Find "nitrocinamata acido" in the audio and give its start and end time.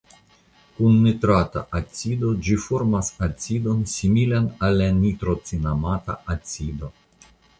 5.03-6.91